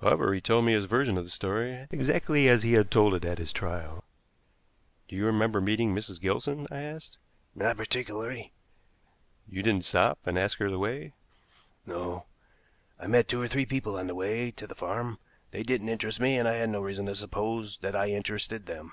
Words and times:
However, 0.00 0.32
he 0.32 0.40
told 0.40 0.64
me 0.64 0.74
his 0.74 0.84
version 0.84 1.18
of 1.18 1.24
the 1.24 1.30
story, 1.30 1.88
exactly 1.90 2.48
as 2.48 2.62
he 2.62 2.74
had 2.74 2.88
told 2.88 3.14
it 3.16 3.24
at 3.24 3.38
his 3.38 3.52
trial. 3.52 4.04
"Do 5.08 5.16
you 5.16 5.26
remember 5.26 5.60
meeting 5.60 5.92
Mrs. 5.92 6.20
Gilson?" 6.20 6.68
I 6.70 6.82
asked. 6.82 7.18
"Not 7.56 7.76
particularly." 7.76 8.52
"You 9.48 9.60
didn't 9.60 9.84
stop 9.84 10.24
and 10.24 10.38
ask 10.38 10.58
her 10.58 10.70
the 10.70 10.78
way?" 10.78 11.14
"No. 11.84 12.26
I 13.00 13.08
met 13.08 13.26
two 13.26 13.40
or 13.42 13.48
three 13.48 13.66
people 13.66 13.96
on 13.98 14.06
the 14.06 14.14
way 14.14 14.52
to 14.52 14.68
the 14.68 14.76
farm. 14.76 15.18
They 15.50 15.64
didn't 15.64 15.88
interest 15.88 16.20
me, 16.20 16.38
and 16.38 16.46
I 16.46 16.52
had 16.58 16.70
no 16.70 16.80
reason 16.80 17.06
to 17.06 17.14
suppose 17.16 17.78
that 17.78 17.96
I 17.96 18.06
interested 18.06 18.66
them." 18.66 18.92